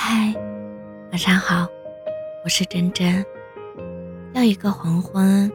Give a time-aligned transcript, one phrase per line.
[0.00, 0.32] 嗨，
[1.10, 1.66] 晚上好，
[2.44, 3.26] 我是真真。
[4.32, 5.50] 要一个黄昏，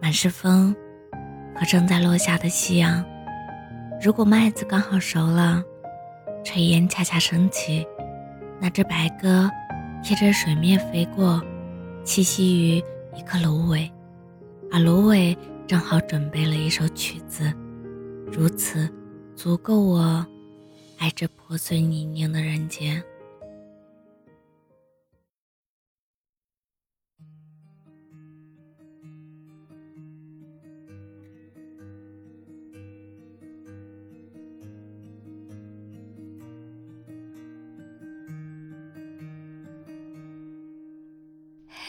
[0.00, 0.72] 满是风
[1.56, 3.04] 和正在落下的夕阳。
[4.00, 5.60] 如果麦子刚好熟了，
[6.44, 7.84] 炊烟恰恰升起，
[8.60, 9.50] 那只白鸽
[10.04, 11.42] 贴着水面飞过，
[12.04, 12.76] 栖息于
[13.18, 13.90] 一棵芦苇，
[14.70, 15.36] 而芦苇
[15.66, 17.52] 正好准备了一首曲子，
[18.30, 18.88] 如此
[19.34, 20.24] 足够我
[20.98, 23.02] 爱这破碎泥泞的人间。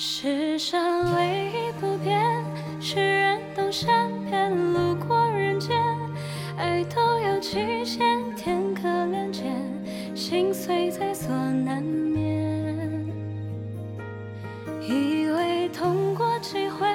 [0.00, 2.22] 世上唯一不变，
[2.80, 4.48] 是人都善变。
[4.72, 5.76] 路过人间，
[6.56, 8.00] 爱都有期限，
[8.36, 9.56] 天可怜见，
[10.14, 13.04] 心碎在所难免。
[14.80, 16.86] 以为痛过几回，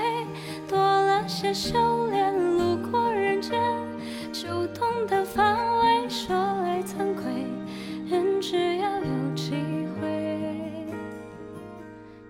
[0.66, 2.13] 多了些修炼。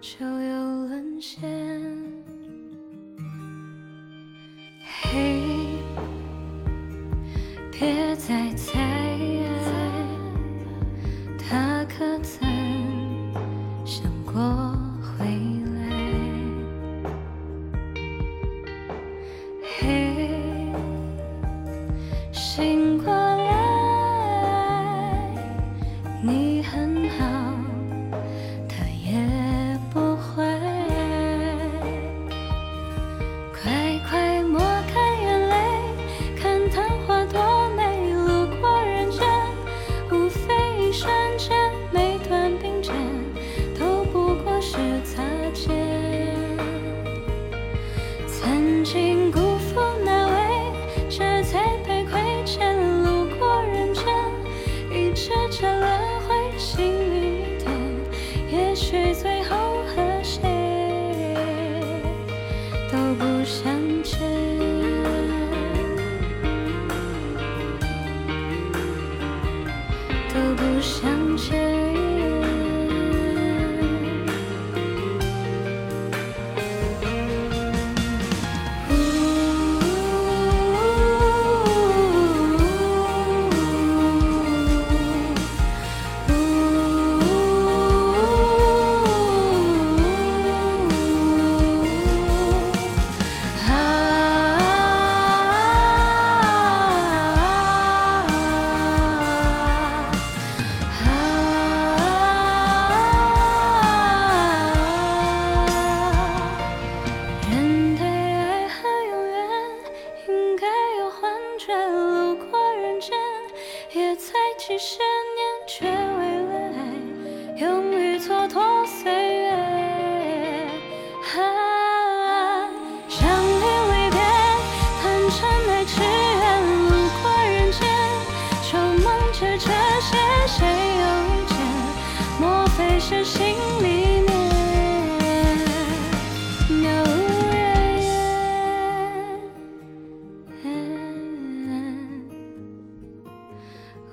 [0.03, 1.49] 就要沦陷，
[5.01, 5.79] 嘿，
[7.71, 8.82] 别再猜，
[63.43, 63.72] 都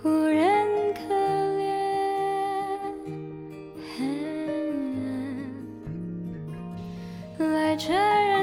[0.02, 1.14] 无人可
[1.58, 1.60] 怜。
[7.38, 8.39] 爱人